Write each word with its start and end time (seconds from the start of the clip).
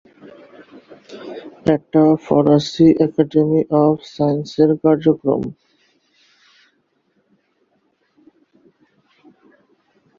এটা 1.73 2.03
ফরাসি 2.25 2.87
academy 3.05 3.61
of 3.81 3.95
সায়েন্সের 4.13 4.69
কার্যক্রম। 4.83 5.41